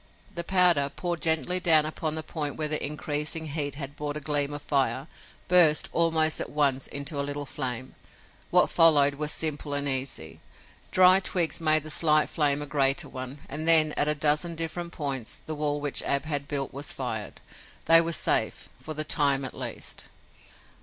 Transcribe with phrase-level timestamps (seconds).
[0.33, 4.19] The powder, poured gently down upon the point where the increasing heat had brought the
[4.19, 5.07] gleam of fire,
[5.47, 7.93] burst, almost at once, into a little flame.
[8.49, 10.39] What followed was simple and easy.
[10.89, 14.91] Dry twigs made the slight flame a greater one and then, at a dozen different
[14.91, 17.39] points, the wall which Ab had built was fired.
[17.85, 20.05] They were safe, for the time at least.